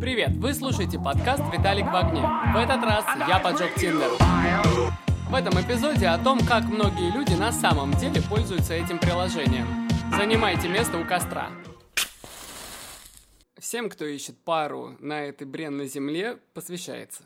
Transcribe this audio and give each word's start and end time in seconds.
Привет, 0.00 0.32
вы 0.32 0.52
слушаете 0.54 0.98
подкаст 0.98 1.42
«Виталик 1.52 1.86
в 1.86 1.94
огне». 1.94 2.20
В 2.20 2.56
этот 2.56 2.82
раз 2.82 3.04
я 3.28 3.38
поджег 3.38 3.74
Тиндер. 3.76 4.10
В 5.30 5.34
этом 5.34 5.54
эпизоде 5.54 6.08
о 6.08 6.18
том, 6.18 6.40
как 6.40 6.64
многие 6.64 7.12
люди 7.12 7.32
на 7.34 7.52
самом 7.52 7.92
деле 7.92 8.20
пользуются 8.28 8.74
этим 8.74 8.98
приложением. 8.98 9.88
Занимайте 10.16 10.68
место 10.68 10.98
у 10.98 11.06
костра. 11.06 11.50
Всем, 13.56 13.88
кто 13.88 14.04
ищет 14.04 14.36
пару 14.44 14.96
на 14.98 15.22
этой 15.22 15.46
бренной 15.46 15.86
земле, 15.86 16.38
посвящается. 16.54 17.22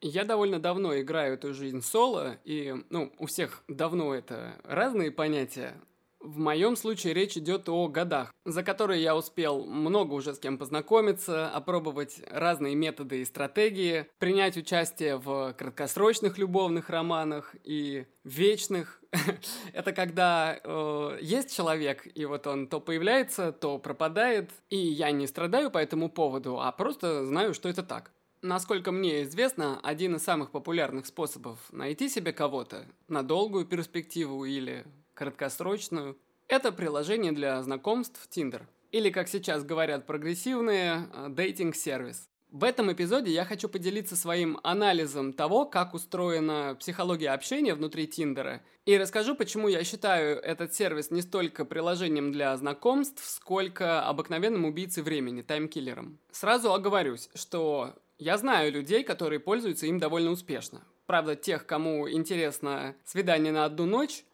Я 0.00 0.24
довольно 0.24 0.58
давно 0.58 0.98
играю 0.98 1.34
эту 1.34 1.54
жизнь 1.54 1.82
соло, 1.82 2.36
и, 2.44 2.74
ну, 2.90 3.12
у 3.18 3.26
всех 3.26 3.62
давно 3.68 4.12
это 4.14 4.56
разные 4.64 5.12
понятия, 5.12 5.74
в 6.20 6.38
моем 6.38 6.76
случае 6.76 7.14
речь 7.14 7.36
идет 7.36 7.68
о 7.68 7.88
годах, 7.88 8.32
за 8.44 8.62
которые 8.62 9.02
я 9.02 9.16
успел 9.16 9.64
много 9.64 10.14
уже 10.14 10.34
с 10.34 10.38
кем 10.38 10.58
познакомиться, 10.58 11.48
опробовать 11.48 12.20
разные 12.30 12.74
методы 12.74 13.20
и 13.20 13.24
стратегии, 13.24 14.06
принять 14.18 14.56
участие 14.56 15.16
в 15.16 15.54
краткосрочных 15.54 16.38
любовных 16.38 16.90
романах 16.90 17.54
и 17.64 18.06
вечных. 18.24 19.00
Это 19.72 19.92
когда 19.92 20.58
э, 20.62 21.18
есть 21.22 21.54
человек, 21.54 22.06
и 22.14 22.24
вот 22.24 22.46
он 22.46 22.66
то 22.66 22.80
появляется, 22.80 23.52
то 23.52 23.78
пропадает, 23.78 24.50
и 24.70 24.76
я 24.76 25.10
не 25.12 25.26
страдаю 25.26 25.70
по 25.70 25.78
этому 25.78 26.10
поводу, 26.10 26.60
а 26.60 26.70
просто 26.72 27.24
знаю, 27.26 27.54
что 27.54 27.68
это 27.68 27.82
так. 27.82 28.12
Насколько 28.42 28.92
мне 28.92 29.22
известно, 29.22 29.80
один 29.82 30.16
из 30.16 30.22
самых 30.22 30.50
популярных 30.50 31.06
способов 31.06 31.58
найти 31.72 32.08
себе 32.08 32.32
кого-то 32.32 32.86
на 33.08 33.22
долгую 33.22 33.64
перспективу 33.66 34.44
или 34.44 34.84
краткосрочную. 35.18 36.16
Это 36.46 36.70
приложение 36.70 37.32
для 37.32 37.60
знакомств 37.62 38.28
Tinder. 38.30 38.62
Или, 38.92 39.10
как 39.10 39.28
сейчас 39.28 39.64
говорят 39.64 40.06
прогрессивные, 40.06 41.08
дейтинг-сервис. 41.28 42.28
В 42.50 42.64
этом 42.64 42.90
эпизоде 42.90 43.30
я 43.30 43.44
хочу 43.44 43.68
поделиться 43.68 44.16
своим 44.16 44.58
анализом 44.62 45.34
того, 45.34 45.66
как 45.66 45.92
устроена 45.92 46.76
психология 46.80 47.30
общения 47.30 47.74
внутри 47.74 48.06
Тиндера, 48.06 48.62
и 48.86 48.96
расскажу, 48.96 49.34
почему 49.34 49.68
я 49.68 49.84
считаю 49.84 50.40
этот 50.40 50.72
сервис 50.72 51.10
не 51.10 51.20
столько 51.20 51.66
приложением 51.66 52.32
для 52.32 52.56
знакомств, 52.56 53.22
сколько 53.22 54.02
обыкновенным 54.06 54.64
убийцей 54.64 55.02
времени, 55.02 55.42
таймкиллером. 55.42 56.18
Сразу 56.30 56.72
оговорюсь, 56.72 57.28
что 57.34 57.94
я 58.18 58.38
знаю 58.38 58.72
людей, 58.72 59.04
которые 59.04 59.40
пользуются 59.40 59.84
им 59.84 59.98
довольно 59.98 60.30
успешно. 60.30 60.80
Правда, 61.04 61.36
тех, 61.36 61.66
кому 61.66 62.08
интересно 62.08 62.94
свидание 63.04 63.52
на 63.52 63.66
одну 63.66 63.84
ночь, 63.84 64.24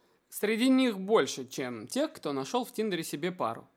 Среди 0.41 0.69
них 0.69 0.99
больше, 0.99 1.47
чем 1.47 1.87
тех, 1.87 2.13
кто 2.13 2.33
нашел 2.33 2.65
в 2.65 2.73
Тиндере 2.73 3.05
себе 3.05 3.31
пару. 3.31 3.69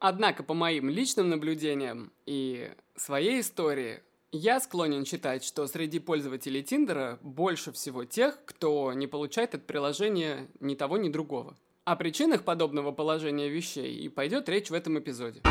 Однако, 0.00 0.42
по 0.42 0.54
моим 0.54 0.90
личным 0.90 1.28
наблюдениям 1.28 2.12
и 2.26 2.72
своей 2.96 3.40
истории, 3.42 4.02
я 4.32 4.58
склонен 4.58 5.04
считать, 5.04 5.44
что 5.44 5.68
среди 5.68 6.00
пользователей 6.00 6.64
Тиндера 6.64 7.20
больше 7.22 7.70
всего 7.70 8.04
тех, 8.04 8.44
кто 8.44 8.92
не 8.92 9.06
получает 9.06 9.54
от 9.54 9.68
приложения 9.68 10.48
ни 10.58 10.74
того, 10.74 10.96
ни 10.96 11.10
другого. 11.10 11.56
О 11.84 11.94
причинах 11.94 12.42
подобного 12.42 12.90
положения 12.90 13.48
вещей 13.48 13.94
и 13.94 14.08
пойдет 14.08 14.48
речь 14.48 14.68
в 14.68 14.74
этом 14.74 14.98
эпизоде. 14.98 15.42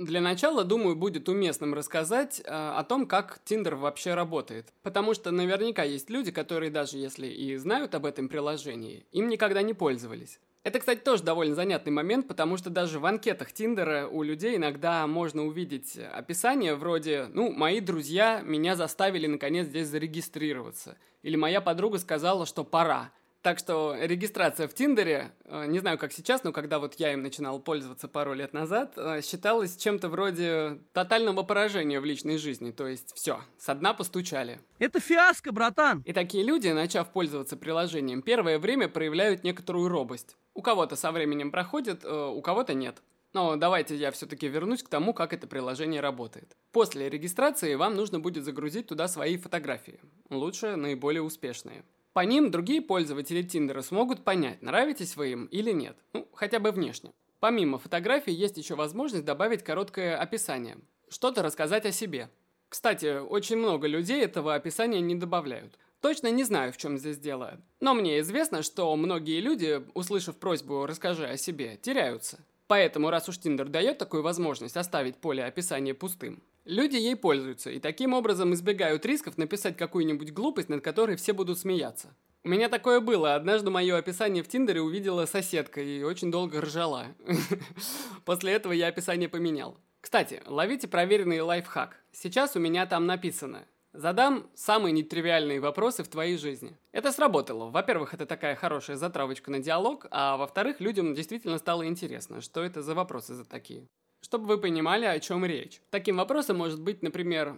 Для 0.00 0.22
начала, 0.22 0.64
думаю, 0.64 0.96
будет 0.96 1.28
уместным 1.28 1.74
рассказать 1.74 2.40
э, 2.40 2.44
о 2.48 2.82
том, 2.84 3.04
как 3.04 3.38
Tinder 3.44 3.74
вообще 3.74 4.14
работает. 4.14 4.72
Потому 4.82 5.12
что 5.12 5.30
наверняка 5.30 5.82
есть 5.82 6.08
люди, 6.08 6.30
которые 6.30 6.70
даже 6.70 6.96
если 6.96 7.26
и 7.26 7.54
знают 7.56 7.94
об 7.94 8.06
этом 8.06 8.30
приложении, 8.30 9.04
им 9.12 9.28
никогда 9.28 9.60
не 9.60 9.74
пользовались. 9.74 10.40
Это, 10.62 10.78
кстати, 10.78 11.00
тоже 11.00 11.22
довольно 11.22 11.54
занятный 11.54 11.92
момент, 11.92 12.28
потому 12.28 12.56
что 12.56 12.70
даже 12.70 12.98
в 12.98 13.04
анкетах 13.04 13.52
Тиндера 13.52 14.08
у 14.08 14.22
людей 14.22 14.56
иногда 14.56 15.06
можно 15.06 15.44
увидеть 15.44 15.98
описание 15.98 16.76
вроде 16.76 17.26
«Ну, 17.34 17.52
мои 17.52 17.80
друзья 17.80 18.40
меня 18.42 18.76
заставили 18.76 19.26
наконец 19.26 19.66
здесь 19.66 19.88
зарегистрироваться» 19.88 20.96
или 21.22 21.36
«Моя 21.36 21.60
подруга 21.60 21.98
сказала, 21.98 22.46
что 22.46 22.64
пора». 22.64 23.10
Так 23.42 23.58
что 23.58 23.96
регистрация 23.98 24.68
в 24.68 24.74
Тиндере, 24.74 25.32
э, 25.46 25.64
не 25.66 25.78
знаю, 25.78 25.96
как 25.96 26.12
сейчас, 26.12 26.44
но 26.44 26.52
когда 26.52 26.78
вот 26.78 26.96
я 26.96 27.14
им 27.14 27.22
начинал 27.22 27.58
пользоваться 27.58 28.06
пару 28.06 28.34
лет 28.34 28.52
назад, 28.52 28.92
э, 28.96 29.22
считалась 29.22 29.78
чем-то 29.78 30.10
вроде 30.10 30.80
тотального 30.92 31.42
поражения 31.42 32.00
в 32.00 32.04
личной 32.04 32.36
жизни. 32.36 32.70
То 32.70 32.86
есть 32.86 33.14
все, 33.14 33.40
со 33.58 33.74
дна 33.74 33.94
постучали. 33.94 34.60
Это 34.78 35.00
фиаско, 35.00 35.52
братан! 35.52 36.02
И 36.04 36.12
такие 36.12 36.44
люди, 36.44 36.68
начав 36.68 37.12
пользоваться 37.12 37.56
приложением, 37.56 38.20
первое 38.20 38.58
время 38.58 38.88
проявляют 38.88 39.42
некоторую 39.42 39.88
робость. 39.88 40.36
У 40.52 40.60
кого-то 40.60 40.96
со 40.96 41.10
временем 41.10 41.50
проходит, 41.50 42.04
э, 42.04 42.26
у 42.28 42.42
кого-то 42.42 42.74
нет. 42.74 43.02
Но 43.32 43.56
давайте 43.56 43.96
я 43.96 44.10
все-таки 44.10 44.48
вернусь 44.48 44.82
к 44.82 44.88
тому, 44.88 45.14
как 45.14 45.32
это 45.32 45.46
приложение 45.46 46.00
работает. 46.02 46.56
После 46.72 47.08
регистрации 47.08 47.74
вам 47.74 47.94
нужно 47.94 48.20
будет 48.20 48.44
загрузить 48.44 48.88
туда 48.88 49.08
свои 49.08 49.38
фотографии. 49.38 50.00
Лучше 50.28 50.76
наиболее 50.76 51.22
успешные. 51.22 51.84
По 52.12 52.20
ним 52.20 52.50
другие 52.50 52.82
пользователи 52.82 53.42
Тиндера 53.42 53.82
смогут 53.82 54.24
понять, 54.24 54.62
нравитесь 54.62 55.16
вы 55.16 55.32
им 55.32 55.46
или 55.46 55.70
нет, 55.70 55.96
ну, 56.12 56.28
хотя 56.32 56.58
бы 56.58 56.72
внешне. 56.72 57.12
Помимо 57.38 57.78
фотографий 57.78 58.32
есть 58.32 58.56
еще 58.58 58.74
возможность 58.74 59.24
добавить 59.24 59.62
короткое 59.62 60.16
описание, 60.16 60.76
что-то 61.08 61.42
рассказать 61.42 61.86
о 61.86 61.92
себе. 61.92 62.28
Кстати, 62.68 63.18
очень 63.18 63.56
много 63.56 63.86
людей 63.86 64.22
этого 64.22 64.54
описания 64.54 65.00
не 65.00 65.14
добавляют. 65.14 65.78
Точно 66.00 66.30
не 66.30 66.44
знаю, 66.44 66.72
в 66.72 66.76
чем 66.78 66.98
здесь 66.98 67.18
дело. 67.18 67.60
Но 67.80 67.94
мне 67.94 68.20
известно, 68.20 68.62
что 68.62 68.94
многие 68.96 69.40
люди, 69.40 69.82
услышав 69.94 70.36
просьбу 70.36 70.86
«расскажи 70.86 71.26
о 71.26 71.36
себе», 71.36 71.78
теряются. 71.80 72.44
Поэтому, 72.66 73.10
раз 73.10 73.28
уж 73.28 73.38
Тиндер 73.38 73.68
дает 73.68 73.98
такую 73.98 74.22
возможность 74.22 74.76
оставить 74.76 75.16
поле 75.16 75.44
описания 75.44 75.92
пустым, 75.92 76.42
люди 76.64 76.96
ей 76.96 77.16
пользуются 77.16 77.70
и 77.70 77.80
таким 77.80 78.12
образом 78.12 78.54
избегают 78.54 79.06
рисков 79.06 79.38
написать 79.38 79.76
какую-нибудь 79.76 80.32
глупость, 80.32 80.68
над 80.68 80.82
которой 80.82 81.16
все 81.16 81.32
будут 81.32 81.58
смеяться. 81.58 82.14
У 82.42 82.48
меня 82.48 82.68
такое 82.68 83.00
было. 83.00 83.34
Однажды 83.34 83.70
мое 83.70 83.96
описание 83.96 84.42
в 84.42 84.48
Тиндере 84.48 84.80
увидела 84.80 85.26
соседка 85.26 85.82
и 85.82 86.02
очень 86.02 86.30
долго 86.30 86.60
ржала. 86.60 87.08
После 88.24 88.52
этого 88.52 88.72
я 88.72 88.88
описание 88.88 89.28
поменял. 89.28 89.76
Кстати, 90.00 90.42
ловите 90.46 90.88
проверенный 90.88 91.40
лайфхак. 91.40 92.00
Сейчас 92.12 92.56
у 92.56 92.58
меня 92.58 92.86
там 92.86 93.04
написано 93.04 93.66
Задам 93.92 94.48
самые 94.54 94.92
нетривиальные 94.92 95.58
вопросы 95.58 96.04
в 96.04 96.08
твоей 96.08 96.36
жизни. 96.36 96.76
Это 96.92 97.10
сработало. 97.10 97.70
Во-первых, 97.70 98.14
это 98.14 98.24
такая 98.24 98.54
хорошая 98.54 98.96
затравочка 98.96 99.50
на 99.50 99.58
диалог, 99.58 100.06
а 100.12 100.36
во-вторых, 100.36 100.80
людям 100.80 101.12
действительно 101.12 101.58
стало 101.58 101.84
интересно, 101.86 102.40
что 102.40 102.62
это 102.62 102.82
за 102.82 102.94
вопросы 102.94 103.34
за 103.34 103.44
такие 103.44 103.88
чтобы 104.20 104.46
вы 104.46 104.58
понимали, 104.58 105.04
о 105.04 105.18
чем 105.18 105.44
речь. 105.44 105.80
Таким 105.90 106.16
вопросом 106.16 106.58
может 106.58 106.80
быть, 106.80 107.02
например, 107.02 107.56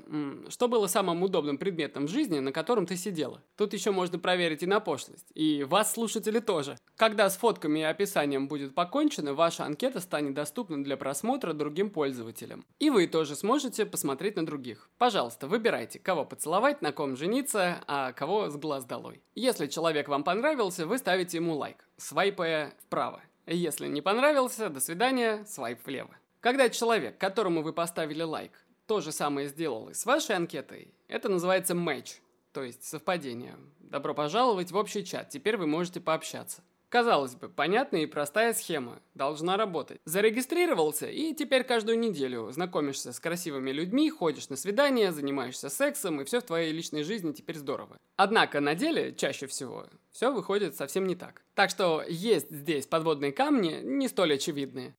что 0.48 0.68
было 0.68 0.86
самым 0.86 1.22
удобным 1.22 1.58
предметом 1.58 2.06
в 2.06 2.10
жизни, 2.10 2.38
на 2.38 2.52
котором 2.52 2.86
ты 2.86 2.96
сидела. 2.96 3.42
Тут 3.56 3.72
еще 3.72 3.90
можно 3.90 4.18
проверить 4.18 4.62
и 4.62 4.66
на 4.66 4.80
пошлость. 4.80 5.26
И 5.34 5.64
вас, 5.64 5.92
слушатели, 5.92 6.38
тоже. 6.38 6.76
Когда 6.96 7.28
с 7.28 7.36
фотками 7.36 7.80
и 7.80 7.82
описанием 7.82 8.48
будет 8.48 8.74
покончено, 8.74 9.34
ваша 9.34 9.64
анкета 9.64 10.00
станет 10.00 10.34
доступна 10.34 10.82
для 10.82 10.96
просмотра 10.96 11.52
другим 11.52 11.90
пользователям. 11.90 12.64
И 12.78 12.90
вы 12.90 13.06
тоже 13.06 13.36
сможете 13.36 13.86
посмотреть 13.86 14.36
на 14.36 14.46
других. 14.46 14.88
Пожалуйста, 14.98 15.46
выбирайте, 15.46 15.98
кого 15.98 16.24
поцеловать, 16.24 16.82
на 16.82 16.92
ком 16.92 17.16
жениться, 17.16 17.82
а 17.86 18.12
кого 18.12 18.50
с 18.50 18.56
глаз 18.56 18.84
долой. 18.84 19.22
Если 19.34 19.66
человек 19.66 20.08
вам 20.08 20.24
понравился, 20.24 20.86
вы 20.86 20.98
ставите 20.98 21.38
ему 21.38 21.54
лайк, 21.54 21.84
свайпая 21.96 22.74
вправо. 22.86 23.20
Если 23.46 23.88
не 23.88 24.00
понравился, 24.00 24.68
до 24.68 24.78
свидания, 24.78 25.44
свайп 25.46 25.84
влево. 25.84 26.14
Когда 26.42 26.68
человек, 26.68 27.18
которому 27.18 27.62
вы 27.62 27.72
поставили 27.72 28.24
лайк, 28.24 28.50
то 28.88 29.00
же 29.00 29.12
самое 29.12 29.46
сделал 29.46 29.90
и 29.90 29.94
с 29.94 30.04
вашей 30.04 30.34
анкетой, 30.34 30.92
это 31.06 31.28
называется 31.28 31.76
матч, 31.76 32.20
то 32.52 32.64
есть 32.64 32.82
совпадение. 32.82 33.54
Добро 33.78 34.12
пожаловать 34.12 34.72
в 34.72 34.76
общий 34.76 35.04
чат, 35.04 35.28
теперь 35.28 35.56
вы 35.56 35.68
можете 35.68 36.00
пообщаться. 36.00 36.64
Казалось 36.88 37.36
бы, 37.36 37.48
понятная 37.48 38.02
и 38.02 38.06
простая 38.06 38.54
схема. 38.54 39.00
Должна 39.14 39.56
работать. 39.56 40.00
Зарегистрировался, 40.04 41.06
и 41.06 41.32
теперь 41.32 41.62
каждую 41.62 42.00
неделю 42.00 42.50
знакомишься 42.50 43.12
с 43.12 43.20
красивыми 43.20 43.70
людьми, 43.70 44.10
ходишь 44.10 44.48
на 44.48 44.56
свидания, 44.56 45.12
занимаешься 45.12 45.68
сексом, 45.68 46.20
и 46.20 46.24
все 46.24 46.40
в 46.40 46.44
твоей 46.44 46.72
личной 46.72 47.04
жизни 47.04 47.30
теперь 47.30 47.56
здорово. 47.56 47.96
Однако 48.16 48.58
на 48.58 48.74
деле, 48.74 49.14
чаще 49.14 49.46
всего, 49.46 49.86
все 50.10 50.32
выходит 50.32 50.74
совсем 50.74 51.06
не 51.06 51.14
так. 51.14 51.44
Так 51.54 51.70
что 51.70 52.02
есть 52.06 52.50
здесь 52.50 52.88
подводные 52.88 53.30
камни, 53.30 53.80
не 53.84 54.08
столь 54.08 54.34
очевидные. 54.34 54.96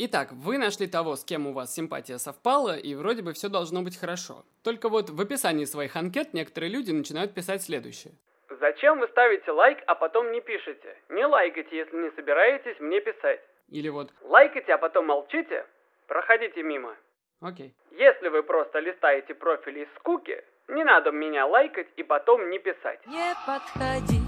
Итак, 0.00 0.28
вы 0.30 0.58
нашли 0.58 0.86
того, 0.86 1.16
с 1.16 1.24
кем 1.24 1.48
у 1.48 1.52
вас 1.52 1.74
симпатия 1.74 2.18
совпала, 2.18 2.76
и 2.76 2.94
вроде 2.94 3.22
бы 3.22 3.32
все 3.32 3.48
должно 3.48 3.82
быть 3.82 3.98
хорошо. 3.98 4.44
Только 4.62 4.88
вот 4.88 5.10
в 5.10 5.20
описании 5.20 5.64
своих 5.64 5.96
анкет 5.96 6.34
некоторые 6.34 6.70
люди 6.70 6.92
начинают 6.92 7.34
писать 7.34 7.64
следующее. 7.64 8.14
Зачем 8.60 9.00
вы 9.00 9.08
ставите 9.08 9.50
лайк, 9.50 9.78
а 9.88 9.96
потом 9.96 10.30
не 10.30 10.40
пишете? 10.40 10.96
Не 11.08 11.26
лайкайте, 11.26 11.76
если 11.76 11.96
не 11.96 12.10
собираетесь 12.12 12.78
мне 12.78 13.00
писать. 13.00 13.40
Или 13.70 13.88
вот... 13.88 14.12
Лайкайте, 14.22 14.72
а 14.74 14.78
потом 14.78 15.06
молчите? 15.06 15.66
Проходите 16.06 16.62
мимо. 16.62 16.94
Окей. 17.40 17.74
Если 17.90 18.28
вы 18.28 18.44
просто 18.44 18.78
листаете 18.78 19.34
профили 19.34 19.80
из 19.80 19.88
скуки, 19.98 20.44
не 20.68 20.84
надо 20.84 21.10
меня 21.10 21.44
лайкать 21.44 21.88
и 21.96 22.04
потом 22.04 22.50
не 22.50 22.60
писать. 22.60 23.04
Не 23.04 23.34
подходи 23.44 24.20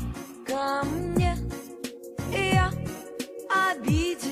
ко 0.48 0.82
мне, 0.84 1.36
я 2.32 2.70
обиделась 3.48 4.29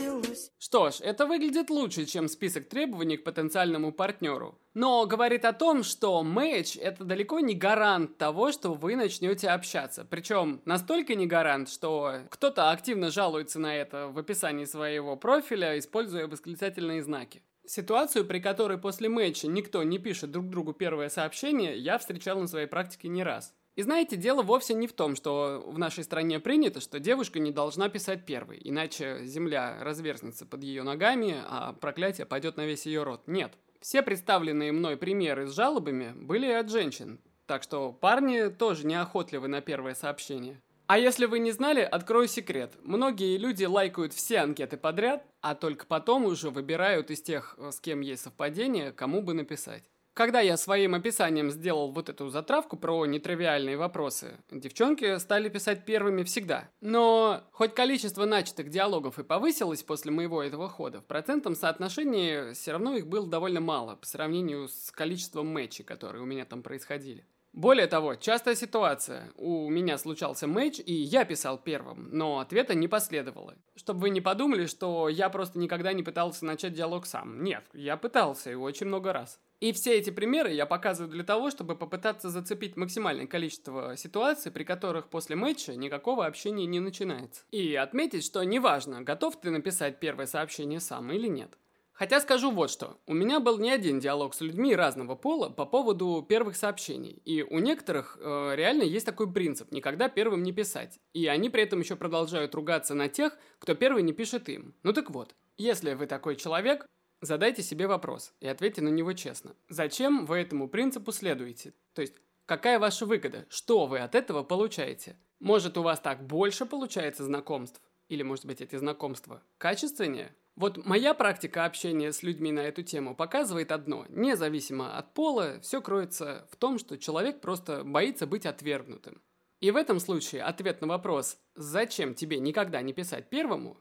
Что 0.69 0.91
ж, 0.91 1.01
это 1.01 1.25
выглядит 1.25 1.71
лучше, 1.71 2.05
чем 2.05 2.29
список 2.29 2.69
требований 2.69 3.17
к 3.17 3.25
потенциальному 3.25 3.91
партнеру. 3.91 4.59
Но 4.75 5.07
говорит 5.07 5.47
о 5.47 5.55
том, 5.55 5.83
что 5.83 6.23
матч– 6.23 6.77
это 6.83 7.05
далеко 7.05 7.41
не 7.41 7.55
гарант 7.55 8.19
того, 8.19 8.53
что 8.53 8.75
вы 8.75 8.95
начнете 8.95 9.49
общаться. 9.49 10.05
Причем 10.05 10.61
настолько 10.67 11.15
не 11.15 11.27
гарант, 11.27 11.71
что 11.71 12.17
кто-то 12.29 12.71
активно 12.71 13.11
жалуется 13.11 13.59
на 13.59 13.75
это 13.75 14.09
в 14.09 14.19
описании 14.19 14.67
своего 14.67 15.17
профиля, 15.17 15.79
используя 15.79 16.27
восклицательные 16.27 17.03
знаки. 17.03 17.43
Ситуацию, 17.65 18.27
при 18.27 18.39
которой 18.39 18.77
после 18.77 19.09
матча 19.09 19.49
никто 19.49 19.83
не 19.83 19.97
пишет 19.97 20.31
друг 20.33 20.51
другу 20.51 20.75
первое 20.75 21.09
сообщение, 21.09 21.79
я 21.79 21.97
встречал 21.97 22.39
на 22.39 22.47
своей 22.47 22.67
практике 22.67 23.09
не 23.09 23.25
раз. 23.25 23.55
И 23.79 23.83
знаете, 23.83 24.17
дело 24.17 24.43
вовсе 24.43 24.75
не 24.75 24.89
в 24.89 24.93
том, 24.93 25.15
что 25.15 25.63
в 25.65 25.79
нашей 25.79 26.03
стране 26.03 26.41
принято, 26.41 26.81
что 26.81 26.99
девушка 26.99 27.39
не 27.39 27.53
должна 27.53 27.89
писать 27.89 28.27
первой, 28.27 28.61
иначе 28.65 29.21
земля 29.23 29.79
разверзнется 29.81 30.47
под 30.47 30.65
ее 30.65 30.83
ногами, 30.83 31.37
а 31.47 31.75
проклятие 31.75 32.27
пойдет 32.27 32.57
на 32.57 32.67
весь 32.67 32.87
ее 32.87 33.05
род. 33.05 33.23
Нет. 33.29 33.53
Все 33.81 34.03
представленные 34.03 34.73
мной 34.73 34.97
примеры 34.97 35.47
с 35.47 35.55
жалобами 35.55 36.13
были 36.17 36.51
от 36.51 36.71
женщин, 36.71 37.21
так 37.47 37.63
что 37.63 37.93
парни 37.93 38.49
тоже 38.49 38.85
неохотливы 38.85 39.47
на 39.47 39.61
первое 39.61 39.95
сообщение. 39.95 40.61
А 40.89 40.99
если 40.99 41.27
вы 41.27 41.39
не 41.39 41.53
знали, 41.53 41.83
открою 41.83 42.27
секрет. 42.27 42.73
Многие 42.83 43.37
люди 43.37 43.65
лайкают 43.65 44.13
все 44.13 44.39
анкеты 44.39 44.77
подряд, 44.77 45.25
а 45.41 45.55
только 45.55 45.87
потом 45.87 46.25
уже 46.25 46.51
выбирают 46.51 47.13
из 47.13 47.23
тех, 47.23 47.57
с 47.71 47.79
кем 47.79 48.01
есть 48.01 48.23
совпадение, 48.23 48.91
кому 48.91 49.23
бы 49.23 49.35
написать. 49.35 49.85
Когда 50.19 50.41
я 50.41 50.57
своим 50.57 50.97
описанием 50.97 51.49
сделал 51.49 51.93
вот 51.93 52.09
эту 52.09 52.29
затравку 52.29 52.77
про 52.77 53.07
нетривиальные 53.07 53.77
вопросы, 53.77 54.37
девчонки 54.51 55.17
стали 55.19 55.49
писать 55.49 55.85
первыми 55.85 56.25
всегда. 56.25 56.69
Но 56.81 57.45
хоть 57.53 57.73
количество 57.73 58.25
начатых 58.25 58.69
диалогов 58.69 59.21
и 59.21 59.23
повысилось 59.23 59.85
после 59.85 60.11
моего 60.11 60.43
этого 60.43 60.69
хода, 60.69 61.01
в 61.03 61.05
процентном 61.05 61.55
соотношении 61.55 62.53
все 62.55 62.73
равно 62.73 62.97
их 62.97 63.07
было 63.07 63.29
довольно 63.29 63.61
мало 63.61 63.95
по 63.95 64.07
сравнению 64.07 64.67
с 64.67 64.91
количеством 64.91 65.55
матчей, 65.55 65.85
которые 65.85 66.25
у 66.25 66.27
меня 66.27 66.45
там 66.45 66.65
происходили. 66.65 67.25
Более 67.53 67.87
того, 67.87 68.17
частая 68.17 68.57
ситуация. 68.57 69.31
У 69.37 69.71
меня 69.71 69.99
случался 69.99 70.49
матч, 70.49 70.81
и 70.85 70.95
я 70.95 71.25
писал 71.27 71.59
первым, 71.59 72.09
но 72.11 72.41
ответа 72.41 72.75
не 72.75 72.89
последовало. 72.89 73.55
Чтобы 73.77 74.01
вы 74.01 74.11
не 74.11 74.21
подумали, 74.21 74.67
что 74.67 75.09
я 75.09 75.29
просто 75.31 75.61
никогда 75.61 75.93
не 75.93 76.03
пытался 76.03 76.45
начать 76.45 76.73
диалог 76.73 77.07
сам. 77.07 77.45
Нет, 77.45 77.63
я 77.73 77.97
пытался, 77.97 78.51
и 78.51 78.55
очень 78.55 78.89
много 78.89 79.13
раз. 79.13 79.39
И 79.61 79.73
все 79.73 79.99
эти 79.99 80.11
примеры 80.11 80.53
я 80.53 80.67
показываю 80.67 81.11
для 81.11 81.25
того, 81.25 81.51
чтобы 81.51 81.77
попытаться 81.77 82.31
зацепить 82.31 82.77
максимальное 82.77 83.27
количество 83.27 83.97
ситуаций, 83.97 84.53
при 84.53 84.63
которых 84.63 85.09
после 85.09 85.35
матча 85.35 85.75
никакого 85.75 86.27
общения 86.27 86.67
не 86.67 86.79
начинается. 86.79 87.43
И 87.51 87.75
отметить, 87.75 88.25
что 88.25 88.43
неважно, 88.45 89.03
готов 89.03 89.41
ты 89.41 89.51
написать 89.51 89.99
первое 89.99 90.27
сообщение 90.27 90.79
сам 90.79 91.11
или 91.11 91.27
нет. 91.27 91.59
Хотя 91.99 92.21
скажу 92.21 92.53
вот 92.53 92.71
что. 92.71 93.01
У 93.09 93.13
меня 93.13 93.41
был 93.41 93.59
не 93.59 93.73
один 93.73 93.99
диалог 93.99 94.33
с 94.33 94.41
людьми 94.41 94.77
разного 94.77 95.17
пола 95.17 95.49
по 95.49 95.67
поводу 95.67 96.25
первых 96.29 96.57
сообщений. 96.57 97.21
И 97.25 97.43
у 97.43 97.59
некоторых 97.59 98.17
э, 98.21 98.53
реально 98.55 98.85
есть 98.85 99.05
такой 99.05 99.33
принцип– 99.33 99.71
никогда 99.73 100.09
первым 100.09 100.45
не 100.45 100.53
писать. 100.53 101.01
И 101.13 101.27
они 101.27 101.51
при 101.51 101.65
этом 101.65 101.81
еще 101.81 101.97
продолжают 101.97 102.55
ругаться 102.55 102.95
на 102.95 103.09
тех, 103.09 103.37
кто 103.59 103.75
первый 103.75 104.05
не 104.05 104.13
пишет 104.13 104.49
им. 104.49 104.77
Ну 104.85 104.93
так 104.93 105.11
вот, 105.11 105.35
если 105.57 105.95
вы 105.95 106.07
такой 106.07 106.37
человек, 106.37 106.87
Задайте 107.21 107.63
себе 107.63 107.89
вопрос 107.89 108.33
и 108.41 108.47
ответьте 108.47 108.81
на 108.81 108.91
него 108.91 109.13
честно. 109.13 109.57
Зачем 109.69 110.25
вы 110.25 110.39
этому 110.39 110.69
принципу 110.69 111.11
следуете? 111.11 111.75
То 111.95 112.03
есть, 112.03 112.15
какая 112.47 112.79
ваша 112.79 113.07
выгода? 113.07 113.45
Что 113.49 113.87
вы 113.87 113.99
от 113.99 114.15
этого 114.15 114.45
получаете? 114.45 115.17
Может, 115.41 115.77
у 115.79 115.83
вас 115.83 115.99
так 115.99 116.25
больше 116.25 116.65
получается 116.65 117.25
знакомств? 117.25 117.81
Или, 118.09 118.23
может 118.23 118.47
быть, 118.47 118.61
эти 118.61 118.77
знакомства 118.77 119.43
качественнее? 119.59 120.35
Вот 120.55 120.85
моя 120.85 121.13
практика 121.13 121.65
общения 121.65 122.13
с 122.13 122.23
людьми 122.23 122.53
на 122.53 122.61
эту 122.61 122.83
тему 122.83 123.15
показывает 123.15 123.71
одно. 123.71 124.07
Независимо 124.09 124.97
от 124.97 125.15
пола, 125.15 125.61
все 125.61 125.81
кроется 125.81 126.49
в 126.51 126.57
том, 126.57 126.79
что 126.79 126.99
человек 126.99 127.41
просто 127.41 127.85
боится 127.85 128.27
быть 128.27 128.47
отвергнутым. 128.47 129.21
И 129.61 129.71
в 129.73 129.77
этом 129.77 129.99
случае 129.99 130.43
ответ 130.43 130.81
на 130.81 130.87
вопрос 130.87 131.39
«Зачем 131.55 132.15
тебе 132.15 132.39
никогда 132.39 132.81
не 132.81 132.93
писать 132.93 133.29
первому?» 133.29 133.81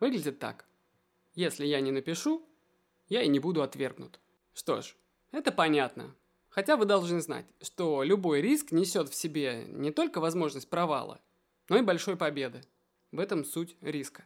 выглядит 0.00 0.40
так. 0.40 0.66
Если 1.34 1.64
я 1.64 1.80
не 1.80 1.92
напишу, 1.92 2.44
я 3.12 3.20
и 3.20 3.28
не 3.28 3.40
буду 3.40 3.62
отвергнут. 3.62 4.20
Что 4.54 4.80
ж, 4.80 4.96
это 5.32 5.52
понятно. 5.52 6.14
Хотя 6.48 6.78
вы 6.78 6.86
должны 6.86 7.20
знать, 7.20 7.44
что 7.60 8.02
любой 8.02 8.40
риск 8.40 8.72
несет 8.72 9.10
в 9.10 9.14
себе 9.14 9.66
не 9.68 9.90
только 9.90 10.18
возможность 10.18 10.70
провала, 10.70 11.20
но 11.68 11.76
и 11.76 11.82
большой 11.82 12.16
победы. 12.16 12.62
В 13.10 13.20
этом 13.20 13.44
суть 13.44 13.76
риска. 13.82 14.24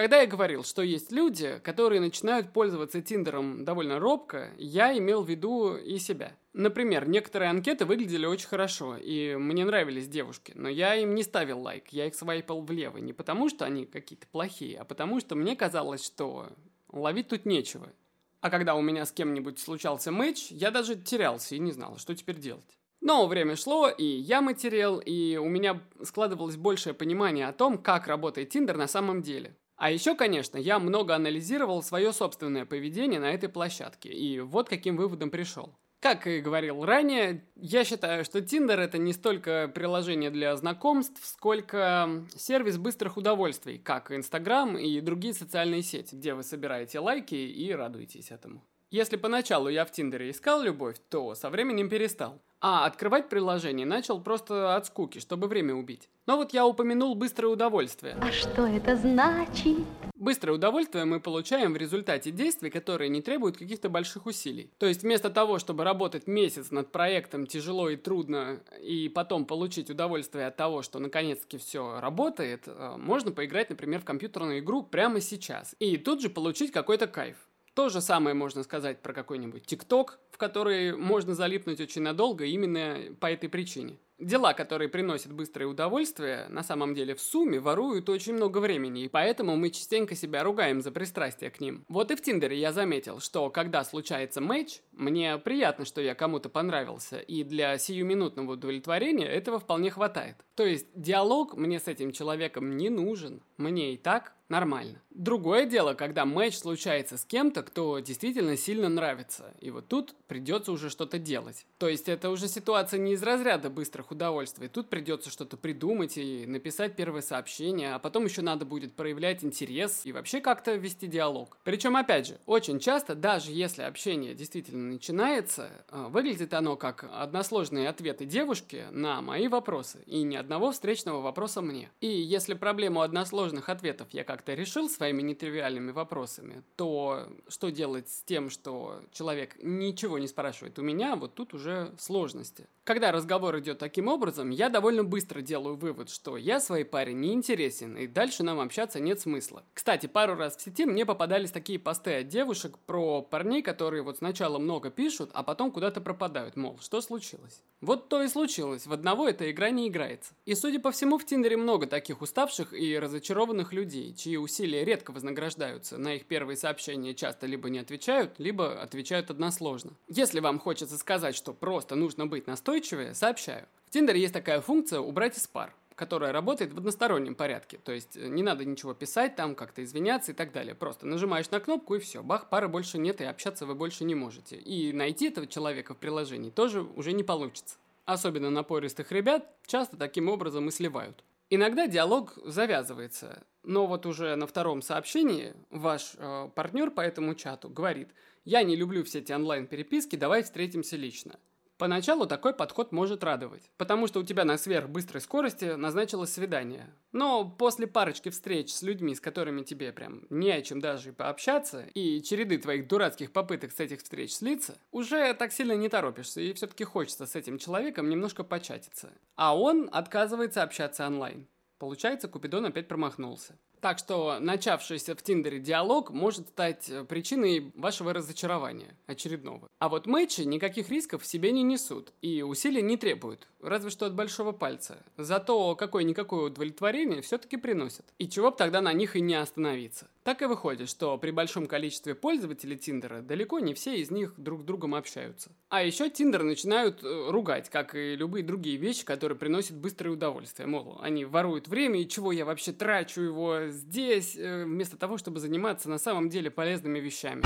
Когда 0.00 0.22
я 0.22 0.26
говорил, 0.26 0.64
что 0.64 0.80
есть 0.80 1.12
люди, 1.12 1.60
которые 1.62 2.00
начинают 2.00 2.54
пользоваться 2.54 3.02
Тиндером 3.02 3.66
довольно 3.66 3.98
робко, 3.98 4.50
я 4.56 4.96
имел 4.96 5.22
в 5.22 5.28
виду 5.28 5.76
и 5.76 5.98
себя. 5.98 6.34
Например, 6.54 7.06
некоторые 7.06 7.50
анкеты 7.50 7.84
выглядели 7.84 8.24
очень 8.24 8.48
хорошо, 8.48 8.96
и 8.96 9.36
мне 9.36 9.62
нравились 9.66 10.08
девушки, 10.08 10.52
но 10.56 10.70
я 10.70 10.94
им 10.94 11.14
не 11.14 11.22
ставил 11.22 11.60
лайк, 11.60 11.88
я 11.90 12.06
их 12.06 12.14
свайпал 12.14 12.62
влево. 12.62 12.96
Не 12.96 13.12
потому, 13.12 13.50
что 13.50 13.66
они 13.66 13.84
какие-то 13.84 14.26
плохие, 14.28 14.78
а 14.78 14.86
потому, 14.86 15.20
что 15.20 15.34
мне 15.34 15.54
казалось, 15.54 16.02
что 16.02 16.48
ловить 16.90 17.28
тут 17.28 17.44
нечего. 17.44 17.92
А 18.40 18.48
когда 18.48 18.76
у 18.76 18.80
меня 18.80 19.04
с 19.04 19.12
кем-нибудь 19.12 19.58
случался 19.58 20.10
матч, 20.10 20.50
я 20.50 20.70
даже 20.70 20.96
терялся 20.96 21.56
и 21.56 21.58
не 21.58 21.72
знал, 21.72 21.98
что 21.98 22.14
теперь 22.14 22.38
делать. 22.38 22.78
Но 23.02 23.26
время 23.26 23.54
шло, 23.54 23.90
и 23.90 24.04
я 24.04 24.40
материал, 24.40 24.98
и 24.98 25.36
у 25.36 25.50
меня 25.50 25.82
складывалось 26.02 26.56
большее 26.56 26.94
понимание 26.94 27.46
о 27.48 27.52
том, 27.52 27.76
как 27.76 28.06
работает 28.06 28.48
Тиндер 28.48 28.78
на 28.78 28.88
самом 28.88 29.20
деле. 29.20 29.56
А 29.80 29.90
еще, 29.90 30.14
конечно, 30.14 30.58
я 30.58 30.78
много 30.78 31.14
анализировал 31.14 31.82
свое 31.82 32.12
собственное 32.12 32.66
поведение 32.66 33.18
на 33.18 33.32
этой 33.32 33.48
площадке, 33.48 34.10
и 34.10 34.38
вот 34.38 34.68
каким 34.68 34.98
выводом 34.98 35.30
пришел. 35.30 35.74
Как 36.00 36.26
и 36.26 36.40
говорил 36.40 36.84
ранее, 36.84 37.48
я 37.56 37.82
считаю, 37.84 38.26
что 38.26 38.40
Tinder 38.40 38.76
это 38.76 38.98
не 38.98 39.14
столько 39.14 39.72
приложение 39.74 40.28
для 40.28 40.54
знакомств, 40.58 41.24
сколько 41.24 42.26
сервис 42.36 42.76
быстрых 42.76 43.16
удовольствий, 43.16 43.78
как 43.78 44.10
Instagram 44.10 44.76
и 44.76 45.00
другие 45.00 45.32
социальные 45.32 45.82
сети, 45.82 46.14
где 46.14 46.34
вы 46.34 46.42
собираете 46.42 46.98
лайки 47.00 47.34
и 47.34 47.72
радуетесь 47.72 48.30
этому. 48.30 48.62
Если 48.90 49.16
поначалу 49.16 49.70
я 49.70 49.86
в 49.86 49.92
Тиндере 49.92 50.30
искал 50.30 50.60
любовь, 50.60 50.96
то 51.08 51.34
со 51.34 51.48
временем 51.48 51.88
перестал. 51.88 52.42
А 52.62 52.84
открывать 52.84 53.30
приложение 53.30 53.86
начал 53.86 54.20
просто 54.20 54.76
от 54.76 54.86
скуки, 54.86 55.18
чтобы 55.18 55.48
время 55.48 55.74
убить. 55.74 56.10
Но 56.26 56.36
вот 56.36 56.52
я 56.52 56.66
упомянул 56.66 57.14
быстрое 57.14 57.50
удовольствие. 57.50 58.16
А 58.20 58.30
что 58.30 58.66
это 58.66 58.96
значит? 58.96 59.78
Быстрое 60.14 60.56
удовольствие 60.56 61.06
мы 61.06 61.18
получаем 61.18 61.72
в 61.72 61.78
результате 61.78 62.30
действий, 62.30 62.68
которые 62.68 63.08
не 63.08 63.22
требуют 63.22 63.56
каких-то 63.56 63.88
больших 63.88 64.26
усилий. 64.26 64.70
То 64.76 64.84
есть 64.84 65.02
вместо 65.02 65.30
того, 65.30 65.58
чтобы 65.58 65.84
работать 65.84 66.26
месяц 66.26 66.70
над 66.70 66.92
проектом 66.92 67.46
тяжело 67.46 67.88
и 67.88 67.96
трудно, 67.96 68.60
и 68.82 69.08
потом 69.08 69.46
получить 69.46 69.88
удовольствие 69.88 70.46
от 70.46 70.56
того, 70.56 70.82
что 70.82 70.98
наконец-таки 70.98 71.56
все 71.56 71.98
работает, 71.98 72.64
э, 72.66 72.96
можно 72.98 73.32
поиграть, 73.32 73.70
например, 73.70 74.00
в 74.00 74.04
компьютерную 74.04 74.58
игру 74.58 74.82
прямо 74.82 75.22
сейчас. 75.22 75.74
И 75.78 75.96
тут 75.96 76.20
же 76.20 76.28
получить 76.28 76.70
какой-то 76.70 77.06
кайф. 77.06 77.36
То 77.80 77.88
же 77.88 78.02
самое 78.02 78.34
можно 78.34 78.62
сказать 78.62 79.00
про 79.00 79.14
какой-нибудь 79.14 79.64
ТикТок, 79.64 80.18
в 80.30 80.36
который 80.36 80.94
можно 80.94 81.34
залипнуть 81.34 81.80
очень 81.80 82.02
надолго 82.02 82.44
именно 82.44 82.98
по 83.20 83.32
этой 83.32 83.48
причине. 83.48 83.96
Дела, 84.20 84.52
которые 84.52 84.90
приносят 84.90 85.32
быстрое 85.32 85.66
удовольствие, 85.66 86.46
на 86.50 86.62
самом 86.62 86.94
деле 86.94 87.14
в 87.14 87.22
сумме 87.22 87.58
воруют 87.58 88.10
очень 88.10 88.34
много 88.34 88.58
времени, 88.58 89.04
и 89.04 89.08
поэтому 89.08 89.56
мы 89.56 89.70
частенько 89.70 90.14
себя 90.14 90.44
ругаем 90.44 90.82
за 90.82 90.92
пристрастие 90.92 91.50
к 91.50 91.58
ним. 91.58 91.86
Вот 91.88 92.10
и 92.10 92.16
в 92.16 92.20
Тиндере 92.20 92.58
я 92.58 92.72
заметил, 92.72 93.20
что 93.20 93.48
когда 93.48 93.82
случается 93.82 94.42
матч, 94.42 94.80
мне 94.92 95.38
приятно, 95.38 95.86
что 95.86 96.02
я 96.02 96.14
кому-то 96.14 96.50
понравился, 96.50 97.18
и 97.18 97.44
для 97.44 97.78
сиюминутного 97.78 98.52
удовлетворения 98.52 99.26
этого 99.26 99.58
вполне 99.58 99.90
хватает. 99.90 100.36
То 100.54 100.66
есть 100.66 100.88
диалог 100.94 101.56
мне 101.56 101.80
с 101.80 101.88
этим 101.88 102.12
человеком 102.12 102.76
не 102.76 102.90
нужен, 102.90 103.42
мне 103.56 103.94
и 103.94 103.96
так 103.96 104.34
нормально. 104.50 105.00
Другое 105.10 105.64
дело, 105.64 105.94
когда 105.94 106.26
матч 106.26 106.56
случается 106.56 107.16
с 107.16 107.24
кем-то, 107.24 107.62
кто 107.62 108.00
действительно 108.00 108.56
сильно 108.56 108.88
нравится. 108.88 109.54
И 109.60 109.70
вот 109.70 109.88
тут 109.88 110.14
придется 110.26 110.72
уже 110.72 110.90
что-то 110.90 111.18
делать. 111.18 111.66
То 111.78 111.88
есть 111.88 112.08
это 112.08 112.28
уже 112.28 112.48
ситуация 112.48 112.98
не 112.98 113.12
из 113.12 113.22
разряда 113.22 113.70
быстрых 113.70 114.09
удовольствий. 114.12 114.68
Тут 114.68 114.90
придется 114.90 115.30
что-то 115.30 115.56
придумать 115.56 116.18
и 116.18 116.46
написать 116.46 116.96
первое 116.96 117.22
сообщение, 117.22 117.94
а 117.94 117.98
потом 117.98 118.24
еще 118.24 118.42
надо 118.42 118.64
будет 118.64 118.94
проявлять 118.94 119.44
интерес 119.44 120.02
и 120.04 120.12
вообще 120.12 120.40
как-то 120.40 120.74
вести 120.74 121.06
диалог. 121.06 121.56
Причем, 121.62 121.96
опять 121.96 122.26
же, 122.26 122.38
очень 122.46 122.80
часто, 122.80 123.14
даже 123.14 123.52
если 123.52 123.82
общение 123.82 124.34
действительно 124.34 124.92
начинается, 124.92 125.70
э, 125.90 126.06
выглядит 126.10 126.52
оно 126.54 126.76
как 126.76 127.08
односложные 127.12 127.88
ответы 127.88 128.26
девушки 128.26 128.86
на 128.90 129.20
мои 129.20 129.46
вопросы 129.46 130.00
и 130.06 130.22
ни 130.22 130.34
одного 130.34 130.72
встречного 130.72 131.20
вопроса 131.20 131.60
мне. 131.60 131.88
И 132.00 132.08
если 132.08 132.54
проблему 132.54 133.02
односложных 133.02 133.68
ответов 133.68 134.08
я 134.10 134.24
как 134.24 134.40
как-то 134.40 134.54
решил 134.54 134.88
своими 134.88 135.20
нетривиальными 135.20 135.90
вопросами, 135.90 136.62
то 136.76 137.28
что 137.48 137.68
делать 137.68 138.08
с 138.08 138.22
тем, 138.22 138.48
что 138.48 139.02
человек 139.12 139.54
ничего 139.62 140.18
не 140.18 140.28
спрашивает 140.28 140.78
у 140.78 140.82
меня, 140.82 141.14
вот 141.14 141.34
тут 141.34 141.52
уже 141.52 141.92
сложности. 141.98 142.66
Когда 142.84 143.12
разговор 143.12 143.58
идет 143.58 143.82
таким 144.00 144.12
образом, 144.14 144.48
я 144.48 144.70
довольно 144.70 145.04
быстро 145.04 145.42
делаю 145.42 145.76
вывод, 145.76 146.08
что 146.08 146.38
я 146.38 146.58
своей 146.58 146.84
паре 146.84 147.12
не 147.12 147.34
интересен, 147.34 147.98
и 147.98 148.06
дальше 148.06 148.42
нам 148.42 148.58
общаться 148.58 148.98
нет 148.98 149.20
смысла. 149.20 149.62
Кстати, 149.74 150.06
пару 150.06 150.36
раз 150.36 150.56
в 150.56 150.62
сети 150.62 150.86
мне 150.86 151.04
попадались 151.04 151.50
такие 151.50 151.78
посты 151.78 152.20
от 152.20 152.28
девушек 152.28 152.78
про 152.86 153.20
парней, 153.20 153.60
которые 153.60 154.02
вот 154.02 154.16
сначала 154.16 154.58
много 154.58 154.88
пишут, 154.88 155.28
а 155.34 155.42
потом 155.42 155.70
куда-то 155.70 156.00
пропадают, 156.00 156.56
мол, 156.56 156.78
что 156.80 157.02
случилось? 157.02 157.60
Вот 157.82 158.08
то 158.08 158.22
и 158.22 158.28
случилось, 158.28 158.86
в 158.86 158.92
одного 158.94 159.28
эта 159.28 159.50
игра 159.50 159.68
не 159.68 159.88
играется. 159.88 160.32
И 160.46 160.54
судя 160.54 160.80
по 160.80 160.92
всему, 160.92 161.18
в 161.18 161.26
Тиндере 161.26 161.58
много 161.58 161.86
таких 161.86 162.22
уставших 162.22 162.72
и 162.72 162.98
разочарованных 162.98 163.74
людей, 163.74 164.14
чьи 164.14 164.38
усилия 164.38 164.82
редко 164.82 165.10
вознаграждаются, 165.10 165.98
на 165.98 166.14
их 166.14 166.24
первые 166.24 166.56
сообщения 166.56 167.14
часто 167.14 167.46
либо 167.46 167.68
не 167.68 167.80
отвечают, 167.80 168.38
либо 168.38 168.80
отвечают 168.80 169.30
односложно. 169.30 169.92
Если 170.08 170.40
вам 170.40 170.58
хочется 170.58 170.96
сказать, 170.96 171.36
что 171.36 171.52
просто 171.52 171.96
нужно 171.96 172.26
быть 172.26 172.46
настойчивее, 172.46 173.14
сообщаю. 173.14 173.66
В 173.90 173.92
Тиндере 173.92 174.20
есть 174.20 174.32
такая 174.32 174.60
функция 174.60 175.00
«убрать 175.00 175.36
из 175.36 175.48
пар» 175.48 175.74
которая 175.96 176.32
работает 176.32 176.72
в 176.72 176.78
одностороннем 176.78 177.34
порядке. 177.34 177.76
То 177.76 177.92
есть 177.92 178.16
э, 178.16 178.26
не 178.26 178.42
надо 178.42 178.64
ничего 178.64 178.94
писать 178.94 179.36
там, 179.36 179.54
как-то 179.54 179.84
извиняться 179.84 180.32
и 180.32 180.34
так 180.34 180.50
далее. 180.50 180.74
Просто 180.74 181.06
нажимаешь 181.06 181.50
на 181.50 181.60
кнопку 181.60 181.96
и 181.96 181.98
все. 181.98 182.22
Бах, 182.22 182.48
пары 182.48 182.68
больше 182.68 182.96
нет 182.96 183.20
и 183.20 183.24
общаться 183.24 183.66
вы 183.66 183.74
больше 183.74 184.04
не 184.04 184.14
можете. 184.14 184.56
И 184.56 184.94
найти 184.94 185.28
этого 185.28 185.46
человека 185.46 185.92
в 185.92 185.98
приложении 185.98 186.48
тоже 186.48 186.80
уже 186.80 187.12
не 187.12 187.22
получится. 187.22 187.76
Особенно 188.06 188.48
напористых 188.48 189.12
ребят 189.12 189.54
часто 189.66 189.98
таким 189.98 190.30
образом 190.30 190.68
и 190.68 190.70
сливают. 190.70 191.22
Иногда 191.50 191.86
диалог 191.86 192.38
завязывается, 192.46 193.42
но 193.62 193.86
вот 193.86 194.06
уже 194.06 194.36
на 194.36 194.46
втором 194.46 194.80
сообщении 194.80 195.52
ваш 195.68 196.12
э, 196.16 196.48
партнер 196.54 196.90
по 196.92 197.02
этому 197.02 197.34
чату 197.34 197.68
говорит 197.68 198.08
«Я 198.46 198.62
не 198.62 198.74
люблю 198.74 199.04
все 199.04 199.18
эти 199.18 199.32
онлайн-переписки, 199.32 200.16
давай 200.16 200.44
встретимся 200.44 200.96
лично». 200.96 201.38
Поначалу 201.80 202.26
такой 202.26 202.52
подход 202.52 202.92
может 202.92 203.24
радовать, 203.24 203.70
потому 203.78 204.06
что 204.06 204.20
у 204.20 204.22
тебя 204.22 204.44
на 204.44 204.58
сверхбыстрой 204.58 205.22
скорости 205.22 205.64
назначилось 205.64 206.30
свидание. 206.30 206.94
Но 207.10 207.48
после 207.48 207.86
парочки 207.86 208.28
встреч 208.28 208.70
с 208.70 208.82
людьми, 208.82 209.14
с 209.14 209.20
которыми 209.20 209.62
тебе 209.62 209.90
прям 209.90 210.26
не 210.28 210.50
о 210.50 210.60
чем 210.60 210.82
даже 210.82 211.14
пообщаться, 211.14 211.86
и 211.94 212.20
череды 212.20 212.58
твоих 212.58 212.86
дурацких 212.86 213.32
попыток 213.32 213.72
с 213.72 213.80
этих 213.80 214.02
встреч 214.02 214.34
слиться, 214.34 214.76
уже 214.90 215.32
так 215.32 215.54
сильно 215.54 215.72
не 215.72 215.88
торопишься, 215.88 216.42
и 216.42 216.52
все-таки 216.52 216.84
хочется 216.84 217.24
с 217.24 217.34
этим 217.34 217.56
человеком 217.56 218.10
немножко 218.10 218.44
початиться. 218.44 219.10
А 219.36 219.58
он 219.58 219.88
отказывается 219.90 220.62
общаться 220.62 221.06
онлайн. 221.06 221.48
Получается, 221.78 222.28
Купидон 222.28 222.66
опять 222.66 222.88
промахнулся. 222.88 223.58
Так 223.80 223.98
что 223.98 224.38
начавшийся 224.40 225.14
в 225.16 225.22
Тиндере 225.22 225.58
диалог 225.58 226.10
может 226.10 226.48
стать 226.48 226.90
э, 226.90 227.04
причиной 227.04 227.72
вашего 227.74 228.12
разочарования 228.12 228.94
очередного. 229.06 229.68
А 229.78 229.88
вот 229.88 230.06
матчи 230.06 230.42
никаких 230.42 230.90
рисков 230.90 231.22
в 231.22 231.26
себе 231.26 231.50
не 231.50 231.62
несут 231.62 232.12
и 232.20 232.42
усилий 232.42 232.82
не 232.82 232.98
требуют, 232.98 233.48
разве 233.62 233.88
что 233.88 234.04
от 234.04 234.14
большого 234.14 234.52
пальца. 234.52 235.02
Зато 235.16 235.74
какое-никакое 235.76 236.46
удовлетворение 236.46 237.22
все-таки 237.22 237.56
приносят. 237.56 238.04
И 238.18 238.28
чего 238.28 238.50
бы 238.50 238.56
тогда 238.56 238.82
на 238.82 238.92
них 238.92 239.16
и 239.16 239.22
не 239.22 239.34
остановиться. 239.34 240.08
Так 240.22 240.42
и 240.42 240.44
выходит, 240.44 240.90
что 240.90 241.16
при 241.16 241.30
большом 241.30 241.66
количестве 241.66 242.14
пользователей 242.14 242.76
Тиндера 242.76 243.22
далеко 243.22 243.58
не 243.58 243.72
все 243.72 243.96
из 243.96 244.10
них 244.10 244.34
друг 244.36 244.60
с 244.60 244.64
другом 244.64 244.94
общаются. 244.94 245.50
А 245.70 245.82
еще 245.82 246.10
Тиндер 246.10 246.42
начинают 246.42 247.02
э, 247.02 247.30
ругать, 247.30 247.70
как 247.70 247.94
и 247.94 248.16
любые 248.16 248.44
другие 248.44 248.76
вещи, 248.76 249.04
которые 249.06 249.38
приносят 249.38 249.78
быстрое 249.78 250.12
удовольствие. 250.12 250.66
Мол, 250.66 250.98
они 251.00 251.24
воруют 251.24 251.68
время, 251.68 252.02
и 252.02 252.08
чего 252.08 252.32
я 252.32 252.44
вообще 252.44 252.72
трачу 252.72 253.22
его 253.22 253.68
здесь, 253.68 254.36
э, 254.36 254.64
вместо 254.64 254.98
того, 254.98 255.16
чтобы 255.16 255.40
заниматься 255.40 255.88
на 255.88 255.98
самом 255.98 256.28
деле 256.28 256.50
полезными 256.50 256.98
вещами. 256.98 257.42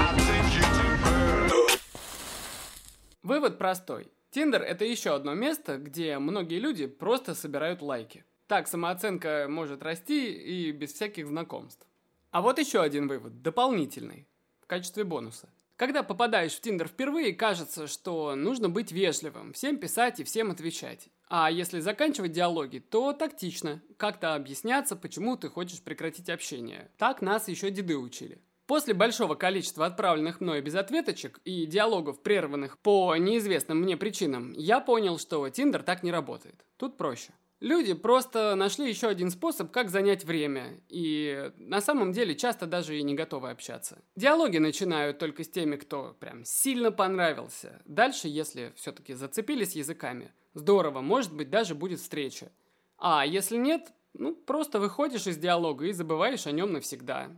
Вывод 3.23 3.57
простой. 3.57 4.09
Тиндер– 4.31 4.63
это 4.63 4.85
еще 4.85 5.15
одно 5.15 5.35
место, 5.35 5.79
где 5.79 6.19
многие 6.19 6.59
люди 6.59 6.87
просто 6.87 7.37
собирают 7.37 7.83
лайки. 7.83 8.25
Так 8.49 8.67
самооценка 8.67 9.47
может 9.49 9.83
расти 9.85 10.33
и 10.33 10.73
без 10.73 10.93
всяких 10.93 11.29
знакомств. 11.29 11.87
А 12.35 12.41
вот 12.41 12.59
еще 12.59 12.81
один 12.81 13.07
вывод, 13.07 13.43
дополнительный, 13.43 14.27
в 14.61 14.67
качестве 14.67 15.05
бонуса. 15.05 15.49
Когда 15.77 16.03
попадаешь 16.03 16.55
в 16.55 16.61
Тиндер 16.61 16.89
впервые, 16.89 17.33
кажется, 17.33 17.87
что 17.87 18.35
нужно 18.35 18.69
быть 18.69 18.91
вежливым, 18.91 19.53
всем 19.53 19.77
писать 19.77 20.19
и 20.19 20.25
всем 20.25 20.51
отвечать. 20.51 21.11
А 21.29 21.49
если 21.49 21.79
заканчивать 21.79 22.33
диалоги, 22.33 22.81
то 22.81 23.13
тактично, 23.13 23.81
как-то 23.99 24.35
объясняться, 24.35 24.97
почему 24.97 25.37
ты 25.37 25.49
хочешь 25.49 25.81
прекратить 25.81 26.29
общение. 26.29 26.91
Так 26.99 27.23
нас 27.23 27.47
еще 27.47 27.71
деды 27.71 27.97
учили. 27.97 28.43
После 28.67 28.95
большого 28.95 29.37
количества 29.37 29.87
отправленных 29.87 30.41
мной 30.41 30.61
без 30.61 30.75
ответочек 30.75 31.39
и 31.45 31.67
диалогов, 31.67 32.21
прерванных 32.21 32.79
по 32.79 33.15
неизвестным 33.15 33.83
мне 33.83 33.97
причинам, 33.97 34.51
я 34.57 34.81
понял, 34.81 35.21
что 35.21 35.49
Тиндер 35.51 35.85
так 35.85 36.03
не 36.03 36.11
работает. 36.11 36.65
Тут 36.79 36.97
проще. 36.97 37.33
Люди 37.61 37.95
просто 37.95 38.55
нашли 38.57 38.89
еще 38.89 39.09
один 39.09 39.31
способ, 39.31 39.71
как 39.71 39.89
занять 39.89 40.25
время, 40.25 40.81
и 40.89 41.51
на 41.57 41.81
самом 41.81 42.13
деле 42.13 42.35
часто 42.35 42.67
даже 42.67 42.99
и 42.99 43.03
не 43.03 43.15
готовы 43.15 43.51
общаться. 43.51 44.03
Диалоги 44.17 44.59
начинают 44.59 45.19
только 45.19 45.45
с 45.45 45.49
теми, 45.49 45.77
кто 45.77 46.17
прям 46.21 46.45
сильно 46.45 46.93
понравился. 46.93 47.81
Дальше, 47.87 48.29
если 48.29 48.73
все-таки 48.77 49.15
зацепились 49.15 49.77
языками, 49.77 50.33
здорово, 50.53 51.01
может 51.01 51.35
быть, 51.35 51.49
даже 51.49 51.75
будет 51.75 52.01
встреча. 52.01 52.53
А 52.99 53.25
если 53.25 53.57
нет, 53.57 53.93
ну, 54.13 54.35
просто 54.35 54.79
выходишь 54.79 55.27
из 55.27 55.39
диалога 55.39 55.87
и 55.87 55.93
забываешь 55.93 56.47
о 56.47 56.53
нем 56.53 56.73
навсегда. 56.73 57.31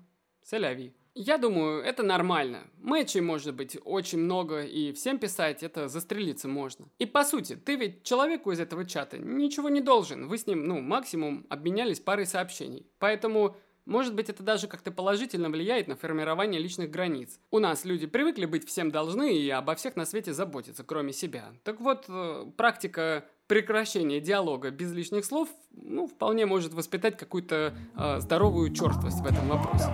Соляви. 0.43 0.95
Я 1.19 1.39
думаю, 1.39 1.83
это 1.83 2.03
нормально. 2.03 2.67
Мэчей 2.77 3.23
может 3.23 3.55
быть 3.55 3.79
очень 3.87 4.19
много, 4.19 4.65
и 4.65 4.93
всем 4.93 5.19
писать 5.19 5.63
это 5.63 5.89
застрелиться 5.89 6.47
можно. 6.47 6.91
И 6.99 7.07
по 7.07 7.25
сути, 7.25 7.57
ты 7.57 7.77
ведь 7.77 8.03
человеку 8.03 8.53
из 8.53 8.61
этого 8.61 8.85
чата 8.85 9.17
ничего 9.17 9.71
не 9.71 9.81
должен. 9.81 10.29
Вы 10.29 10.37
с 10.37 10.47
ним, 10.47 10.67
ну, 10.67 10.83
максимум 10.83 11.47
обменялись 11.49 12.01
парой 12.01 12.27
сообщений. 12.27 12.87
Поэтому 12.99 13.57
может 13.87 14.15
быть, 14.15 14.29
это 14.29 14.43
даже 14.43 14.67
как-то 14.67 14.91
положительно 14.91 15.49
влияет 15.49 15.89
на 15.89 15.97
формирование 15.97 16.61
личных 16.61 16.91
границ. 16.91 17.39
У 17.51 17.61
нас 17.61 17.85
люди 17.85 18.07
привыкли 18.07 18.45
быть 18.45 18.67
всем 18.67 18.91
должны 18.91 19.39
и 19.39 19.49
обо 19.49 19.77
всех 19.77 19.97
на 19.97 20.05
свете 20.05 20.35
заботиться, 20.35 20.83
кроме 20.85 21.13
себя. 21.13 21.53
Так 21.63 21.81
вот, 21.81 22.05
э, 22.09 22.47
практика 22.57 23.25
прекращения 23.47 24.21
диалога 24.21 24.73
без 24.73 24.93
лишних 24.93 25.25
слов, 25.25 25.49
ну, 25.71 26.09
вполне 26.09 26.47
может 26.47 26.75
воспитать 26.75 27.17
какую-то 27.17 27.75
э, 27.97 28.21
здоровую 28.21 28.75
черствость 28.75 29.21
в 29.21 29.25
этом 29.25 29.49
вопросе. 29.49 29.87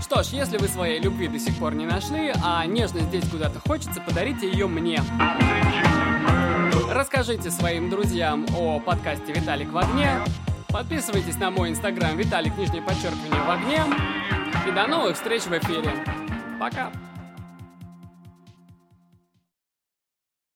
Что 0.00 0.22
ж, 0.22 0.28
если 0.28 0.58
вы 0.58 0.68
своей 0.68 1.00
любви 1.00 1.28
до 1.28 1.38
сих 1.38 1.56
пор 1.58 1.74
не 1.74 1.86
нашли, 1.86 2.32
а 2.42 2.64
нежность 2.66 3.06
здесь 3.06 3.28
куда-то 3.30 3.60
хочется, 3.60 4.00
подарите 4.00 4.50
ее 4.50 4.66
мне. 4.66 5.00
Расскажите 6.90 7.50
своим 7.50 7.90
друзьям 7.90 8.46
о 8.56 8.80
подкасте 8.80 9.32
«Виталик 9.32 9.70
в 9.70 9.78
огне». 9.78 10.10
Подписывайтесь 10.68 11.36
на 11.36 11.50
мой 11.50 11.70
инстаграм 11.70 12.16
«Виталик, 12.16 12.56
нижнее 12.56 12.82
подчеркивание, 12.82 13.42
в 13.42 13.50
огне». 13.50 13.84
И 14.66 14.70
до 14.72 14.86
новых 14.86 15.16
встреч 15.16 15.42
в 15.42 15.52
эфире. 15.52 15.92
Пока. 16.58 16.90